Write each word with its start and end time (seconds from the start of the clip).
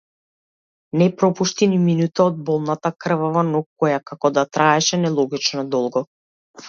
Не 1.01 1.09
пропушти 1.17 1.67
ни 1.73 1.77
минута 1.81 2.25
од 2.31 2.39
болната, 2.47 2.93
крвава 3.05 3.43
ноќ 3.53 3.61
која 3.83 4.01
како 4.13 4.33
да 4.39 4.47
траеше 4.59 5.01
нелогично 5.05 5.67
долго. 5.77 6.05